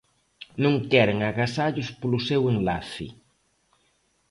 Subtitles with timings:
[0.63, 3.07] Non queren agasallos polo seu enlace.